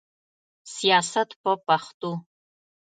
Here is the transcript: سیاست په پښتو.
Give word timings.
سیاست 0.73 1.29
په 1.41 1.51
پښتو. 1.65 2.11